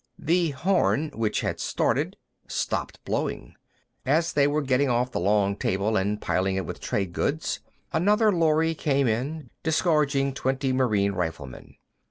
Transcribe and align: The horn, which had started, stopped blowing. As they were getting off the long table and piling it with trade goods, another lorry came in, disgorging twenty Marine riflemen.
The 0.17 0.49
horn, 0.49 1.11
which 1.13 1.41
had 1.41 1.59
started, 1.59 2.17
stopped 2.47 3.05
blowing. 3.05 3.53
As 4.03 4.33
they 4.33 4.47
were 4.47 4.63
getting 4.63 4.89
off 4.89 5.11
the 5.11 5.19
long 5.19 5.55
table 5.55 5.95
and 5.95 6.19
piling 6.19 6.55
it 6.55 6.65
with 6.65 6.79
trade 6.79 7.13
goods, 7.13 7.59
another 7.93 8.31
lorry 8.31 8.73
came 8.73 9.07
in, 9.07 9.51
disgorging 9.61 10.33
twenty 10.33 10.73
Marine 10.73 11.11
riflemen. 11.11 11.75